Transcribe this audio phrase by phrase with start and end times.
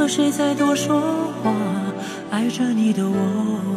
[0.00, 0.98] 和谁在多说
[1.42, 1.54] 话
[2.30, 3.69] 爱着你的我。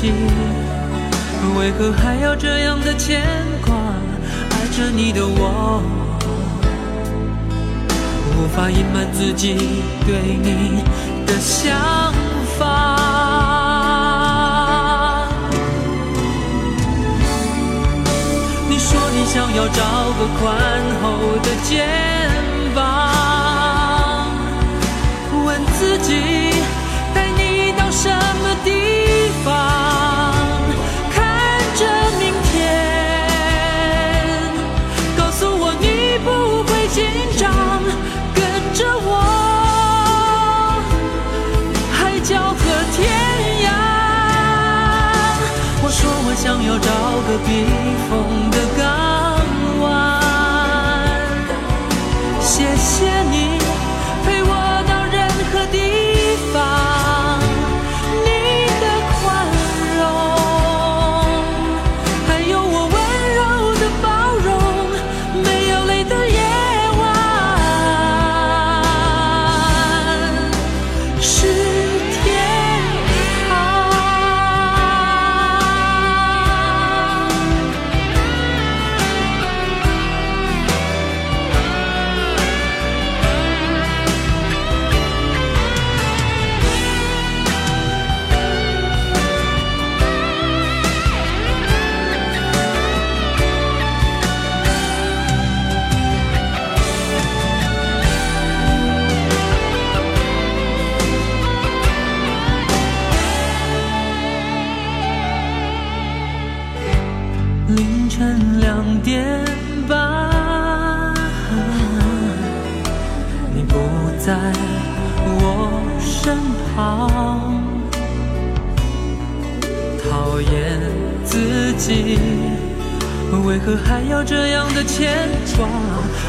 [0.00, 0.12] 己
[1.58, 3.20] 为何还要这样的牵
[3.66, 3.74] 挂
[4.50, 5.82] 爱着你的我
[8.36, 9.56] 无法隐瞒自己
[10.06, 10.84] 对你
[11.26, 11.74] 的想
[12.56, 12.64] 法？
[18.68, 19.82] 你说你想要找
[20.16, 20.46] 个宽
[21.02, 21.06] 厚
[21.42, 21.74] 的肩
[22.72, 22.78] 膀
[25.44, 25.46] 问
[25.76, 26.12] 自己
[27.88, 29.97] 到什么地方？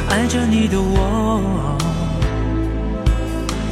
[0.10, 1.78] 爱着你的我，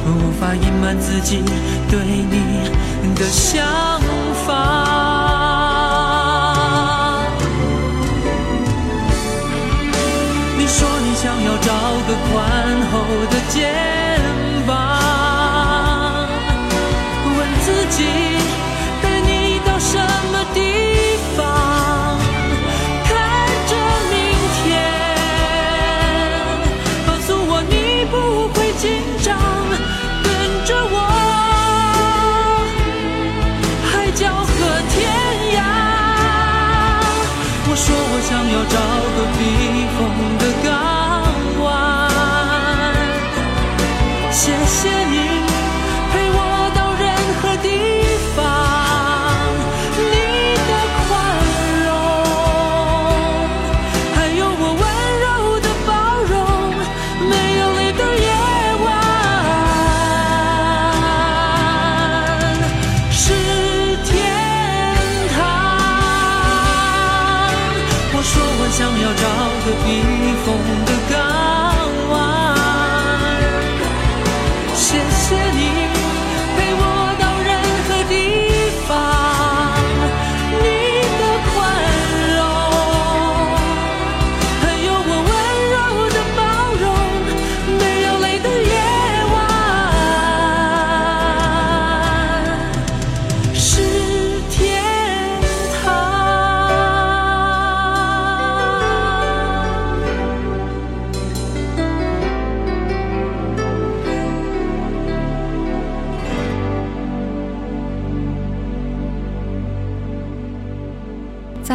[0.06, 1.42] 无法隐瞒自己
[1.90, 3.66] 对你的想
[4.46, 4.48] 法。
[10.56, 11.72] 你说你想要找
[12.06, 12.32] 个宽
[12.92, 13.97] 厚的肩。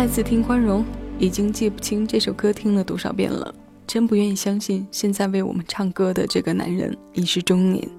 [0.04, 0.84] 再次听宽容
[1.18, 3.56] 已经记不清这首歌听了多少遍了。
[3.88, 7.90] 真不愿意相信现在为我们唱歌的这个男人已是中年。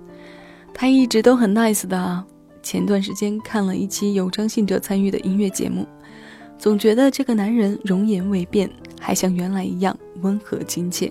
[0.75, 2.23] 他一直都很 nice 的啊。
[2.63, 5.89] 前段时间看了一期有张信哲参与的音乐节目。
[6.59, 8.71] 总觉得这个男人容颜未变
[9.01, 11.11] 还像原来一样温和亲切。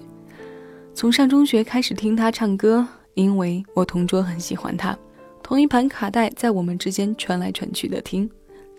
[0.94, 4.96] 从上中学开始听他唱歌因为我同桌很喜欢他。
[5.42, 8.30] 同一盘卡带在我们之间传来传去的听。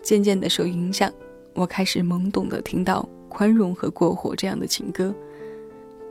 [0.05, 1.11] 渐渐的受影响
[1.55, 5.11] 我开始懵懂的听到宽容和过火这样的情歌。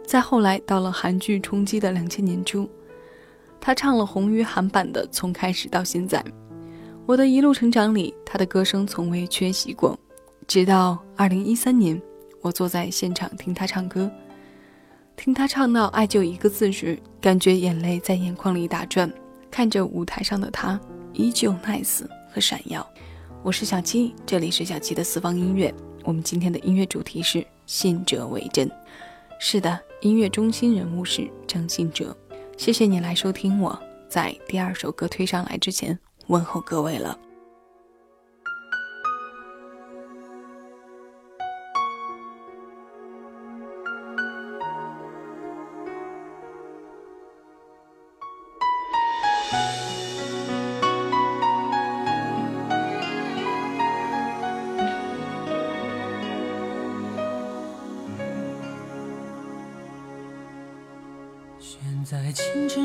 [0.05, 2.69] 再后来到了韩剧冲击的两千年初，
[3.61, 6.19] 他唱了红于韩版的《从开始到现在》。
[7.07, 9.99] 我的一路成长里，他的歌声从未缺席过。
[10.47, 12.01] 直到二零一三年，
[12.41, 14.11] 我坐在现场听他唱歌，
[15.17, 19.11] 听他唱到“爱就一个字”时，感觉眼泪在眼眶里打转。
[19.51, 20.79] 看着舞台上的他，
[21.13, 22.87] 依旧 nice 和闪耀。
[23.45, 25.73] 我是小七，这里是小七的私方音乐。
[26.03, 28.71] 我们今天的音乐主题是信者为真。
[29.39, 29.79] 是的。
[30.01, 32.17] 音乐中心人物是张信哲，
[32.57, 35.99] 谢谢你来收听我在第二首歌推上来之前
[36.29, 37.19] 问候各位了。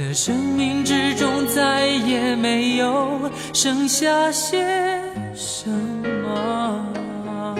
[0.00, 4.56] 我的生命之中再也没有剩下些
[5.34, 5.68] 什
[6.24, 7.54] 么，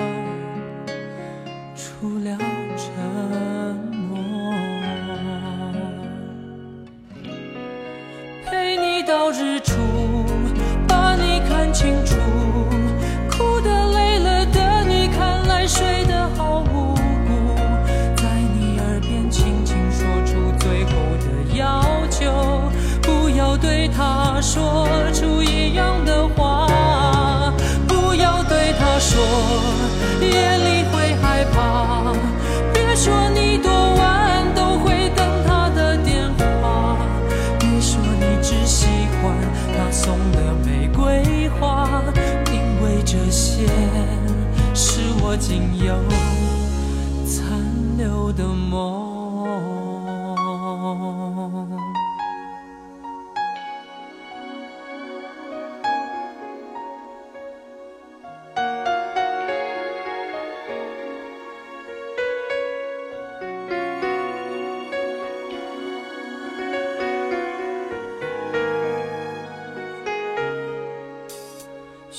[1.77, 2.39] 除了
[2.79, 2.89] 沉
[3.93, 4.55] 默。
[8.47, 9.70] 陪你到日出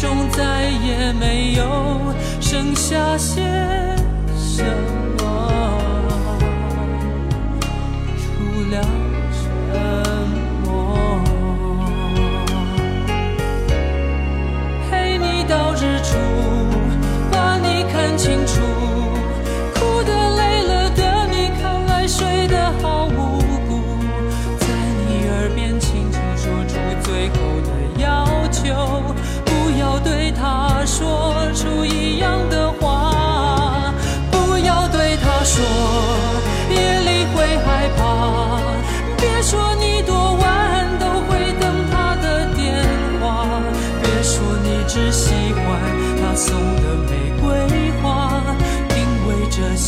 [0.00, 3.42] 中再也没有剩下些
[4.36, 4.62] 什
[5.18, 5.22] 么，
[8.16, 8.24] 除
[8.70, 8.76] 了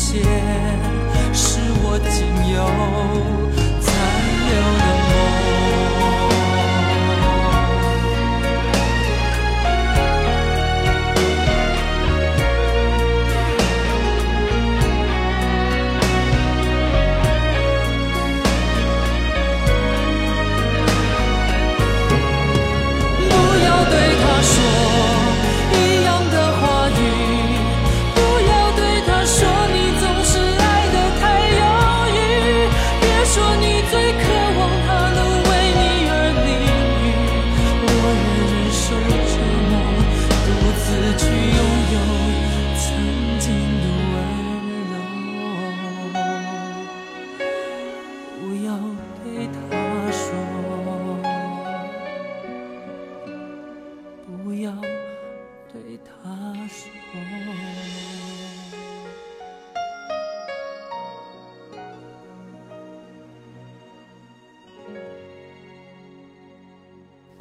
[0.09, 0.48] 些。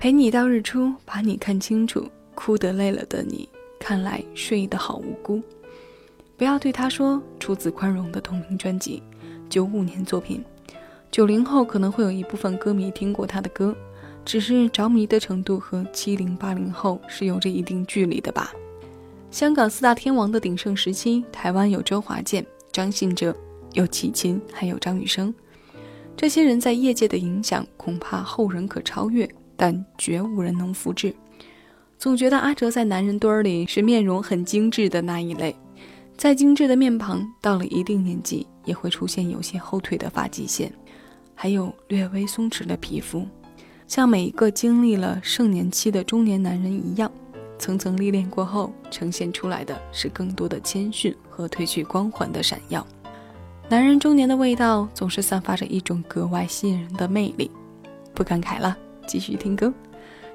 [0.08, 2.08] 陪你到日出，把你看清楚。
[2.34, 5.44] 哭得累了的你，看来睡得好无辜。
[6.38, 9.04] 不要对他说，出自宽容的同名专辑，
[9.50, 10.42] 九五年作品。
[11.12, 13.76] 九零后可能会有一部分歌迷听过他的歌，
[14.24, 18.54] 只是着迷的程度和七零八零后是有着一定距离的吧。
[19.30, 23.36] 香港四大天王的鼎盛时期，台湾有周华健、张信哲，
[23.74, 25.36] 有齐秦，还有张雨生。
[26.16, 29.30] 这些人在业界的影响，恐怕后人可超越。
[29.58, 31.14] 但绝无人能复制。
[31.98, 35.54] 总觉得阿哲在男人堆儿里是面容很精致的那一类，
[36.16, 40.72] 再精致的面庞，到了一定年纪也会出现有些后退的发际线，
[41.34, 43.26] 还有略微松弛的皮肤，
[43.88, 47.12] 像每一个经历了盛年期的中年男人一样，
[47.58, 52.86] 层层历练过后呈现出来的是更多的谦逊和褪去光环的闪耀。
[53.68, 57.50] 男人中年的味道总是散发着一种格外吸引人的魅力。
[58.14, 58.78] 不感慨了。
[59.08, 59.74] 继续听歌，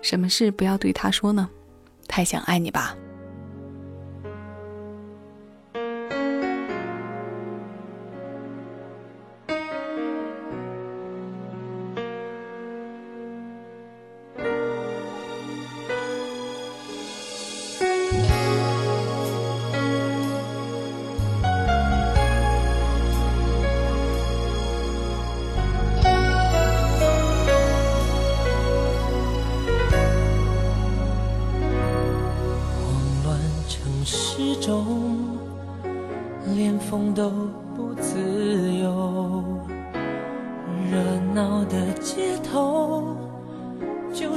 [0.01, 1.49] 什么事不要对他说呢？
[2.09, 2.97] 太想爱你吧。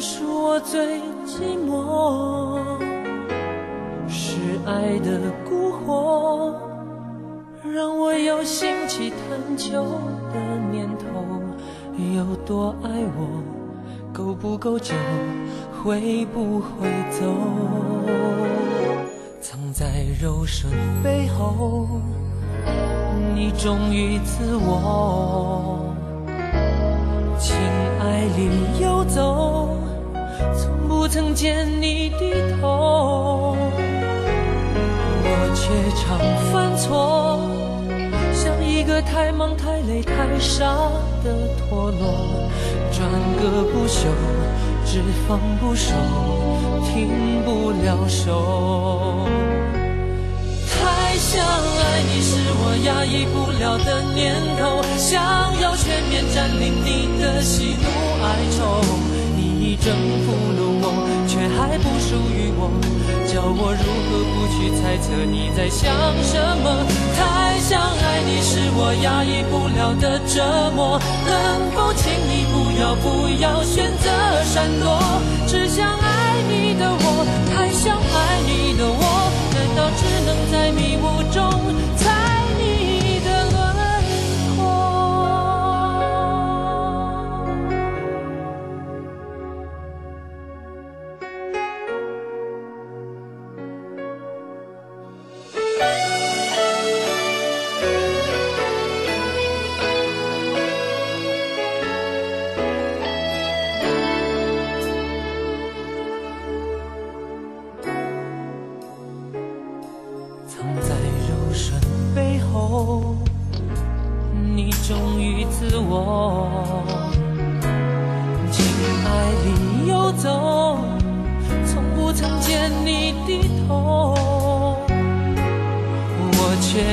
[0.07, 2.61] 是我最寂寞
[4.07, 6.53] 是爱的蛊惑
[7.73, 9.83] 让我又兴起贪求。
[10.31, 10.39] 的
[10.71, 11.05] 念头
[12.13, 13.41] 有多爱我
[14.13, 14.93] 够不够久
[15.81, 17.25] 会不会走？
[19.41, 20.71] 藏在柔顺
[21.03, 21.87] 背后
[23.33, 25.95] 你忠于自我。
[27.39, 27.55] 情
[27.99, 29.69] 爱里游走。
[30.55, 33.55] 从不曾见你低头。
[35.27, 36.19] 我却常
[36.51, 37.39] 犯错，
[38.33, 40.65] 像一个太忙太累太傻
[41.23, 42.49] 的陀螺，
[42.91, 43.09] 转
[43.41, 44.09] 个不休。
[44.87, 45.91] 只放不收，
[46.85, 47.09] 停
[47.43, 49.27] 不了手。
[50.69, 55.19] 太想爱你是我压抑不了的念头，想
[55.59, 57.87] 要全面占领你的喜怒
[58.23, 59.14] 哀愁。
[59.59, 59.93] 已征
[60.25, 60.85] 服了我，
[61.27, 62.69] 却还不属于我，
[63.25, 65.91] 叫我如何不去猜测你在想
[66.23, 66.85] 什么？
[67.15, 74.09] 太想爱你是我压抑不了的折磨，能否请你不要不要选择
[74.43, 74.99] 闪躲？
[75.47, 81.41] 只想爱你的我，太想爱你的我，难道只能在迷雾中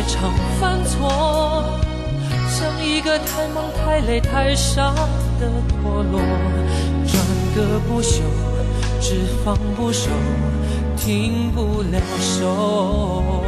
[0.09, 1.64] 常犯错，
[2.49, 4.94] 像一个太忙太累太傻
[5.40, 6.21] 的陀螺，
[7.06, 7.18] 转
[7.54, 8.23] 个不休，
[9.00, 10.11] 只放不收，
[10.97, 13.42] 停不了手。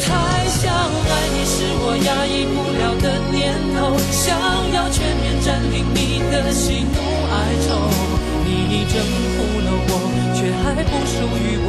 [0.00, 4.36] 太想爱你是我压抑不了的念头，想
[4.74, 6.98] 要全面占领你的喜怒
[7.30, 7.32] 哀
[7.66, 7.68] 愁。
[8.44, 8.94] 你已征
[9.36, 9.90] 服了我，
[10.34, 11.68] 却还不属于我，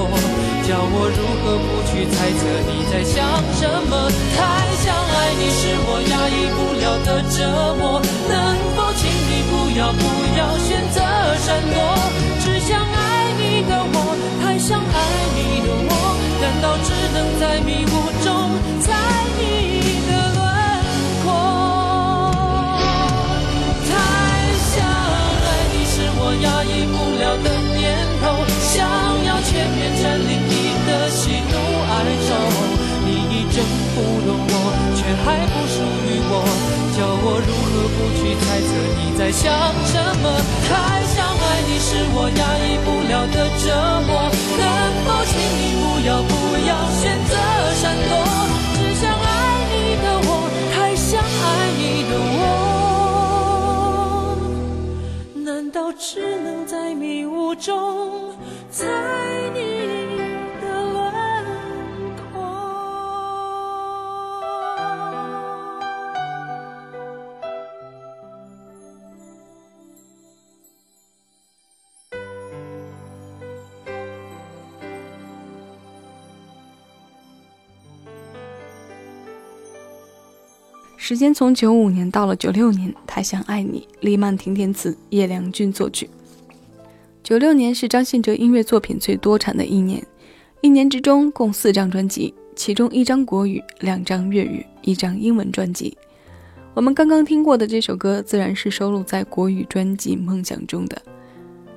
[0.67, 3.17] 叫我如何不去猜测你在想
[3.53, 3.93] 什么？
[4.37, 4.39] 太
[4.77, 7.99] 想爱你是我压抑不了的折磨，
[8.29, 8.33] 能
[8.75, 10.03] 否请你不要不
[10.37, 11.01] 要选择
[11.41, 11.75] 闪躲？
[12.39, 13.95] 只想爱你的我，
[14.41, 14.97] 太想爱
[15.35, 15.91] 你的我，
[16.41, 18.29] 难道只能在迷雾中
[18.81, 18.93] 猜
[19.37, 19.41] 你
[20.07, 20.39] 的轮
[21.23, 21.29] 廓？
[23.89, 23.91] 太
[24.71, 26.21] 想爱你是我？
[26.41, 27.10] 压抑不
[35.23, 36.33] 还不属于我
[36.97, 39.43] 叫我如何不去猜测你在想
[39.85, 40.25] 什么？
[40.67, 40.69] 太
[41.05, 43.65] 想爱你是我压抑不了的折
[44.07, 44.09] 磨
[44.57, 44.63] 能
[45.05, 46.33] 否请你不要不
[46.67, 47.31] 要选择
[47.75, 48.11] 闪躲
[48.75, 49.25] 只想爱
[49.71, 50.29] 你的我
[50.73, 51.23] 太想爱
[51.77, 52.41] 你的我
[55.43, 58.31] 难道只能在迷雾中
[58.71, 58.85] 猜
[59.53, 59.59] 你
[81.11, 86.09] 时间从九五年到了九六年，《太想爱你》，李曼婷填词，叶良君作曲。
[87.21, 90.01] 九六年是张信哲音乐作品最多产的一年，
[90.61, 95.97] 一年之中共四张专辑，其中一张国语，两张粤语，一张英文专辑。
[96.73, 101.01] 我们刚刚听过的这首歌，自然是收录在国语专辑《梦想》中的。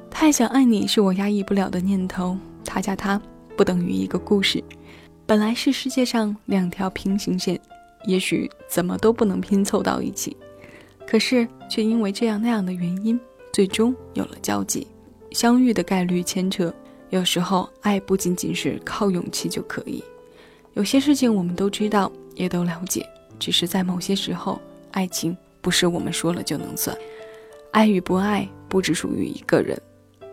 [0.09, 3.21] 太想爱你是我压抑不了的念头，他加他
[3.57, 4.63] 不等于一个故事，
[5.27, 7.61] 本来是世界上两条平行线。
[8.07, 10.37] 也许怎么都不能拼凑到一起，
[11.07, 13.19] 可是却因为这样那样的原因，
[13.53, 14.87] 最终有了交集。
[15.33, 16.73] 相遇的概率牵扯，
[17.11, 20.03] 有时候爱不仅仅是靠勇气就可以。
[20.75, 23.05] 有些事情我们都知道，也都了解，
[23.39, 24.61] 只是在某些时候，
[24.93, 26.97] 爱情不是我们说了就能算。
[27.73, 29.81] 爱与不爱不只属于一个人。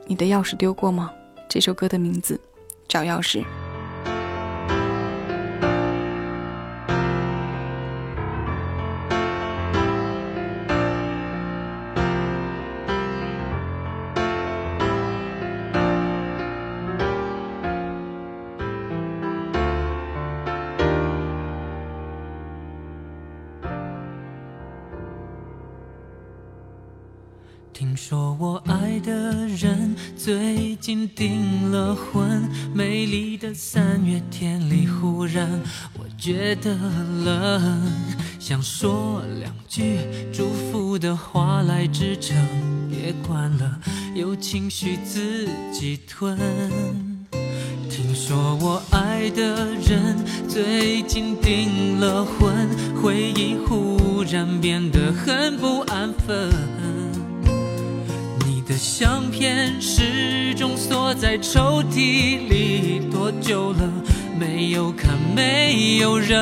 [0.05, 1.11] 你的钥匙丢过吗？
[1.49, 2.39] 这首歌的名字，
[2.87, 3.43] 找钥匙。
[28.11, 32.43] 说我爱的人最近订了婚，
[32.73, 35.49] 美丽的三月天里，忽然
[35.97, 36.75] 我觉得
[37.23, 37.81] 冷，
[38.37, 39.99] 想说两句
[40.33, 42.35] 祝福的话来支撑，
[42.89, 43.79] 别管了，
[44.13, 46.37] 有情绪自己吞。
[47.89, 50.17] 听说我爱的人
[50.49, 52.67] 最近订了婚，
[53.01, 56.51] 回忆忽然变得很不安分。
[58.71, 63.79] 的相片始终锁在抽屉里，多久了
[64.39, 66.39] 没有看，没有人。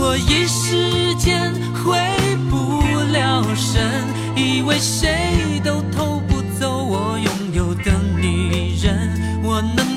[0.00, 1.96] 我一时间回
[2.50, 3.80] 不了神，
[4.34, 9.95] 以为谁都偷不走我拥有的女人，我能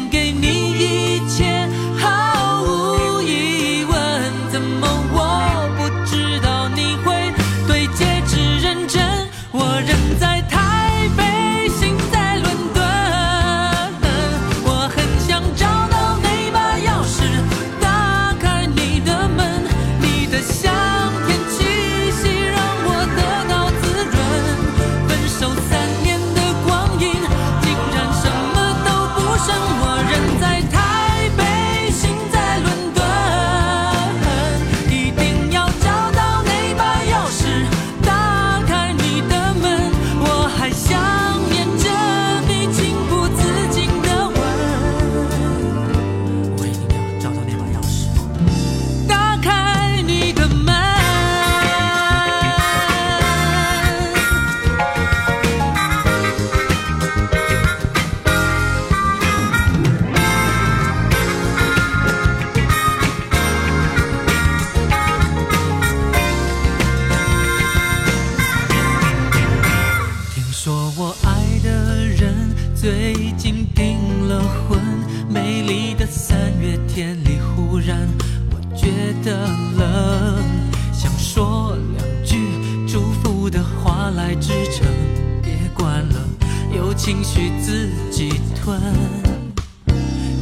[86.99, 88.29] 情绪自己
[88.61, 88.77] 吞。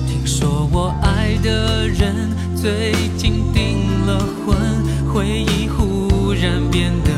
[0.07, 4.57] 听说我爱的人最近订了婚，
[5.13, 7.11] 回忆忽然变得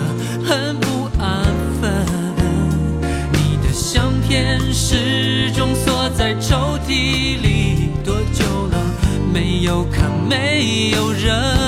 [0.43, 1.45] 很不安
[1.81, 2.05] 分。
[3.31, 8.77] 你的相片始终锁在抽屉里，多久了
[9.33, 11.58] 没有看，没有人。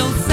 [0.00, 0.29] so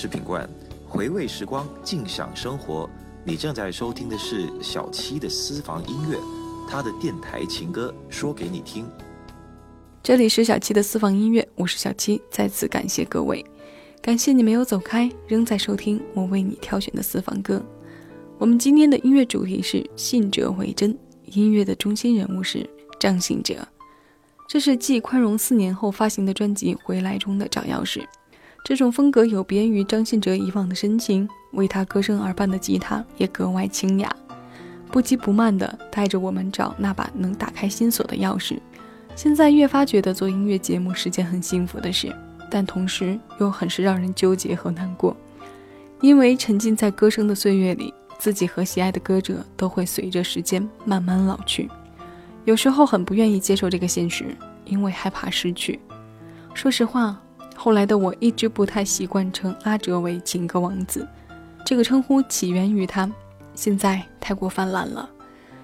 [0.00, 0.48] 大家好，我是品冠。
[0.88, 2.88] 回味时光，尽享生活。
[3.22, 6.18] 你正在收听的是小七的私房音乐，
[6.66, 8.86] 他的电台情歌说给你听。
[10.02, 13.44] 这里是小七的私房音乐，我是小七，再次感谢各位，
[14.00, 17.62] 感谢你没有走开，仍在收听我为你挑选的私房歌。
[18.38, 22.66] 我们今天的音乐主题是信者为真，音乐的中心人物是
[22.98, 23.56] 张信哲。
[24.48, 28.02] 这是继宽容四年后发行的专辑《回来》中的找钥匙。
[28.64, 34.14] 这种风格有别于张信哲以往的深情，为他歌声而伴的吉他也格外清雅，
[34.90, 38.58] 不急不慢地带着我们找那把能打开心锁的钥匙。
[39.16, 42.14] 现在越发觉得做音乐节目是件很幸福的事，
[42.50, 45.16] 但同时又很是让人纠结和难过，
[46.00, 47.92] 因为沉浸在歌声的岁月里。
[48.18, 51.70] 自己和喜爱的歌者都会随着时间慢慢老去，
[52.44, 55.80] 有时候很不愿意接受这个现实，因为害怕失去。
[56.52, 57.18] 说实话，
[57.62, 61.06] 后来的我一直不太习惯称阿哲为情歌王子，
[61.62, 63.06] 这个称呼起源于他，
[63.54, 65.06] 现在太过泛滥了。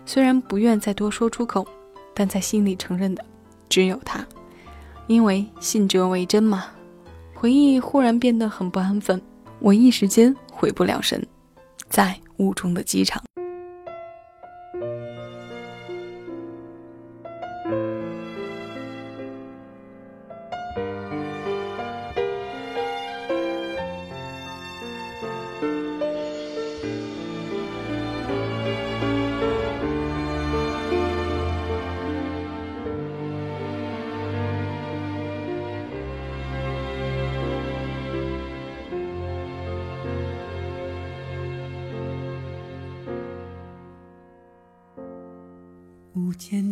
[0.04, 1.66] 虽然不愿再多说出口，
[2.12, 3.24] 但在心里承认的
[3.70, 4.22] 只有他，
[5.06, 6.66] 因为信哲为真嘛。
[7.34, 9.18] 回忆忽然变得很不安分，
[9.58, 11.26] 我一时间回不了神，
[11.88, 12.14] 在。
[12.36, 13.22] 雾中的机场。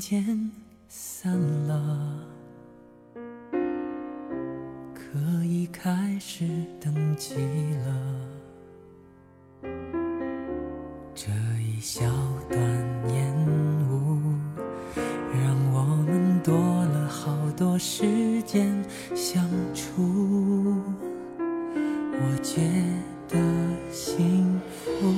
[0.06, 0.50] 渐
[0.86, 1.34] 散
[1.66, 2.20] 了，
[4.92, 6.46] 可以开始
[6.78, 7.34] 登机
[7.86, 8.20] 了。
[11.14, 12.04] 这一小
[12.50, 12.60] 段
[13.14, 13.34] 烟
[13.88, 14.20] 雾，
[15.32, 20.82] 让我们多了好多时间相处。
[21.40, 22.60] 我觉
[23.26, 23.40] 得
[23.90, 25.14] 幸福，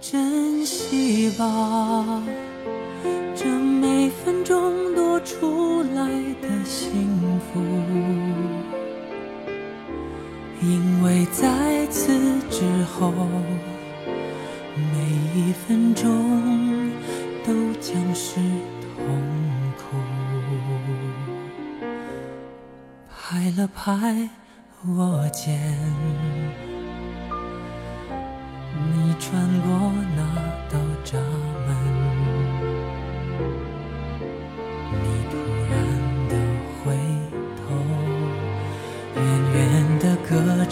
[0.00, 2.22] 珍惜吧。
[5.24, 6.06] 出来
[6.42, 7.60] 的幸福，
[10.60, 12.12] 因为在此
[12.50, 13.10] 之后，
[14.76, 16.90] 每一分钟
[17.42, 18.34] 都将是
[18.82, 19.00] 痛
[19.78, 19.96] 苦。
[23.08, 24.28] 拍了拍
[24.86, 25.58] 我肩，
[28.92, 29.32] 你穿
[29.62, 29.90] 过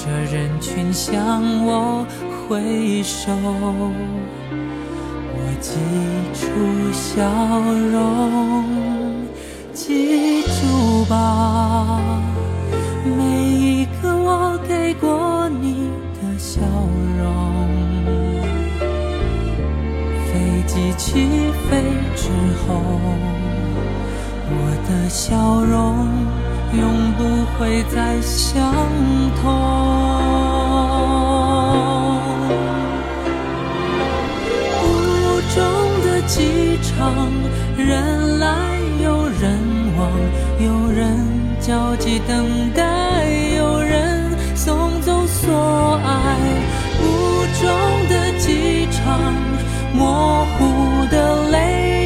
[0.05, 2.05] 着人群向我
[2.49, 3.31] 挥手，
[5.33, 5.79] 我挤
[6.35, 6.43] 出
[6.93, 7.23] 笑
[7.93, 8.65] 容，
[9.73, 12.01] 记住吧，
[13.05, 16.61] 每一个我给过你的笑
[17.21, 17.23] 容。
[20.27, 20.33] 飞
[20.67, 21.29] 机起
[21.71, 21.81] 飞
[22.17, 22.29] 之
[22.67, 22.75] 后，
[24.51, 24.53] 我
[24.89, 26.09] 的笑容。
[26.75, 28.73] 永不会再相
[29.41, 29.43] 同。
[34.83, 34.87] 雾
[35.55, 35.63] 中
[36.05, 37.31] 的机场，
[37.77, 38.47] 人来
[39.03, 39.43] 有人
[39.99, 40.11] 往，
[40.61, 41.01] 有人
[41.61, 46.39] 焦急等待，有人送走所爱。
[47.03, 47.05] 雾
[47.61, 47.69] 中
[48.09, 49.21] 的机场，
[49.93, 52.02] 模糊的泪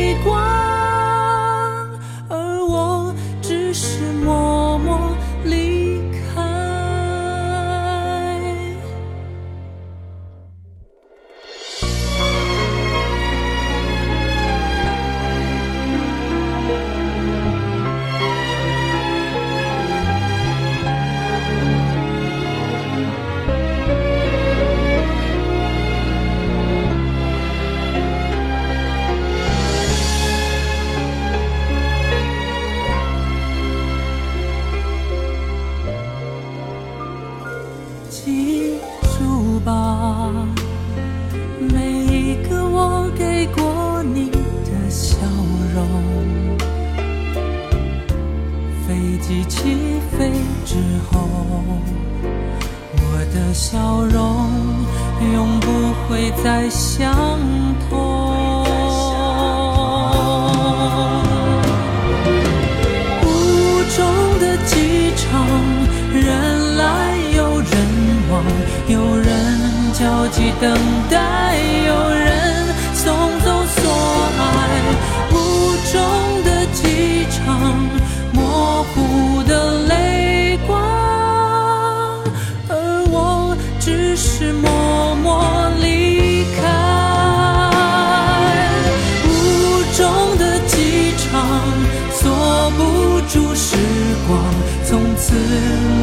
[95.28, 95.34] 似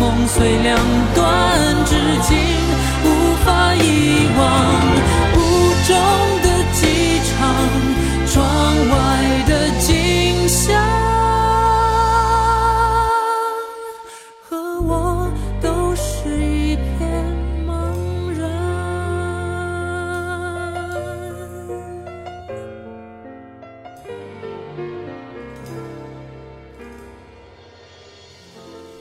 [0.02, 0.78] 梦碎两
[1.16, 2.38] 段，至今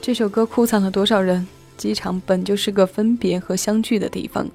[0.03, 1.47] 这首歌哭惨了多少人？
[1.77, 4.45] 机场本就是个分别和相聚的地方，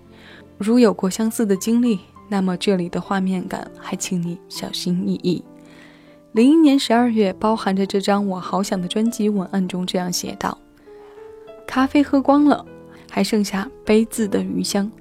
[0.59, 5.43] 如有过相似的经历，那么这里的画面感还请你小心翼翼。
[6.33, 10.59] 零一年十二月，包含着这张《我好想》的专辑文案中这样写道
[11.67, 12.63] ：“咖啡喝光了，
[13.11, 14.93] 还剩下杯子的余香。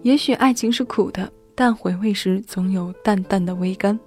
[0.00, 4.00] 也许爱情是苦的，但回味时总有淡淡的微甘。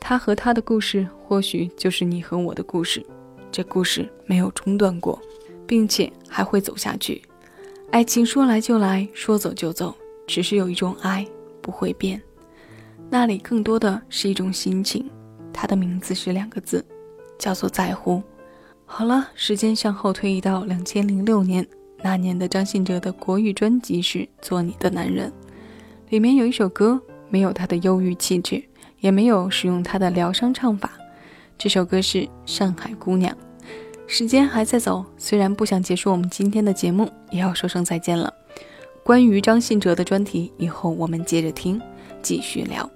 [0.00, 3.04] 他和他的故事，或许就是你和我的故事。
[3.50, 5.20] 这故事没有中断过，
[5.66, 7.20] 并且还会走下去。
[7.90, 9.94] 爱情说来就来，说走就走，
[10.26, 11.26] 只是有一种爱
[11.60, 12.20] 不会变，
[13.08, 15.10] 那里更多的是一种心情。
[15.52, 16.84] 它的名字是两个字，
[17.38, 18.22] 叫做在乎。
[18.86, 21.66] 好了，时间向后推移到两千零六年，
[22.02, 25.28] 那年的张信哲的国语专辑是《做你的男人》，
[26.10, 28.62] 里面有一首歌，没有他的忧郁气质，
[29.00, 30.92] 也没有使用他的疗伤唱法。
[31.62, 33.30] 这首歌是《上海姑娘》。
[34.06, 38.32] 时间还在走，虽然不想结束我们今天的节目，也要说声再见了。
[39.04, 41.78] 关于张信哲的专题，以后我们接着听，
[42.22, 42.90] 继续聊。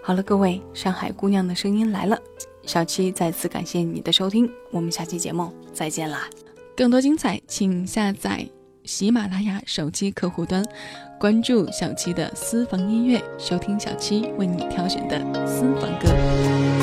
[0.00, 2.16] 好了，各位，上海姑娘的声音来了。
[2.62, 6.28] 小七再次感谢你的收听，我们下期节目再见啦！
[6.76, 8.48] 更多精彩，请下载
[8.84, 10.64] 喜马拉雅手机客户端，
[11.18, 16.77] 关注小七的私房音乐，收听小七为你挑选的私房歌。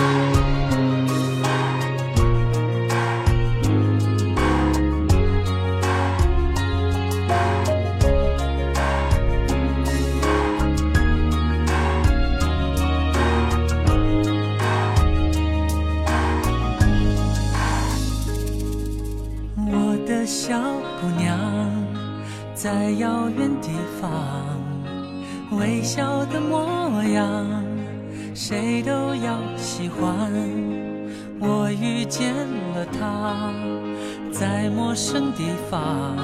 [24.06, 27.46] 方，微笑的模样，
[28.34, 30.32] 谁都要喜欢。
[31.40, 32.34] 我遇见
[32.74, 33.52] 了她，
[34.32, 36.16] 在陌生地方，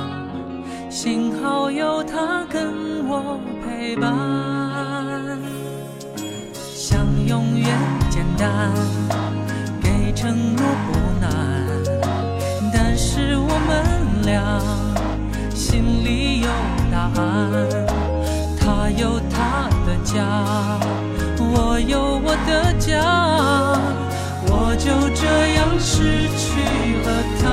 [0.89, 5.39] 幸好有她跟我陪伴。
[6.55, 7.67] 想永远
[8.09, 8.71] 简单，
[9.81, 11.29] 给承诺不难。
[12.73, 14.59] 但是我们俩
[15.53, 16.49] 心里有
[17.01, 17.25] 答案，
[18.59, 20.21] 他有他的家，
[21.39, 23.01] 我有我的家，
[24.45, 24.85] 我就
[25.15, 26.51] 这样失去
[27.01, 27.07] 了
[27.41, 27.43] 他。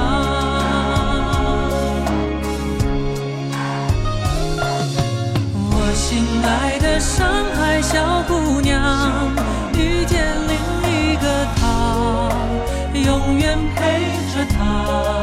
[5.71, 6.05] 我心
[6.45, 9.33] 爱的上海小姑娘，
[9.73, 10.53] 遇见另
[10.93, 11.25] 一个
[11.57, 12.29] 他，
[12.93, 13.81] 永远陪
[14.35, 15.17] 着他。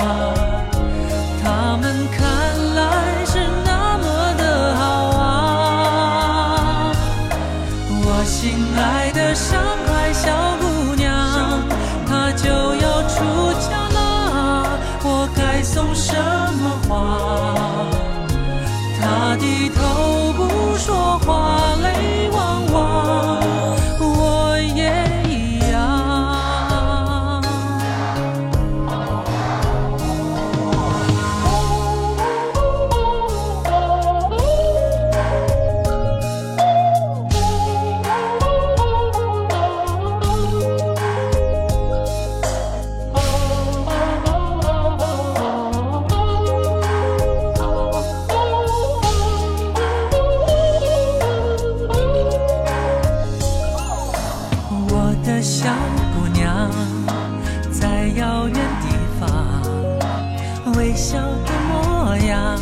[60.85, 62.59] 微笑的模样，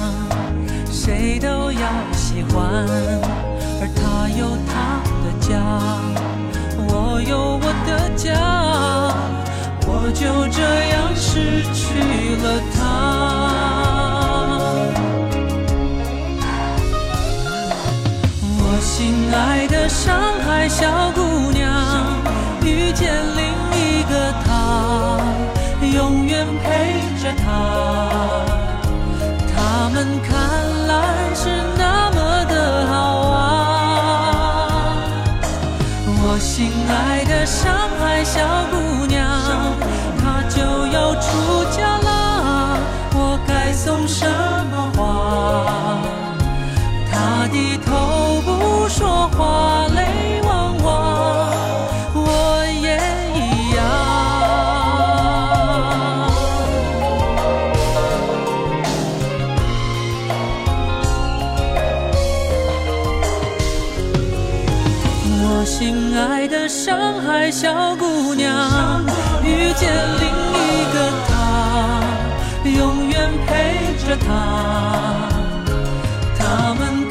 [0.90, 1.82] 谁都要
[2.14, 2.88] 喜欢。
[3.82, 5.52] 而他有他的家，
[6.88, 8.32] 我有我的家，
[9.86, 10.62] 我就这
[10.94, 11.84] 样失去
[12.42, 12.80] 了他。
[18.58, 18.62] 我。
[18.80, 21.62] 心爱的上海小姑娘，
[22.64, 23.44] 遇见另
[23.76, 25.18] 一个他，
[25.82, 27.46] 永远陪着她。
[29.56, 30.32] 他们看
[30.88, 30.94] 来
[31.34, 32.94] 是那么的好
[33.32, 33.40] 啊！
[36.06, 39.24] 我心爱的上海小姑娘，
[40.20, 42.78] 她就要出嫁了，
[43.16, 44.28] 我该送什
[44.70, 45.02] 么花？
[47.10, 49.83] 她低头不说话，
[65.76, 69.04] 亲爱的上海小姑娘，
[69.44, 70.96] 遇见另一个
[71.28, 71.34] 他，
[72.64, 73.52] 永远陪
[74.08, 74.28] 着她。
[76.38, 77.03] 他们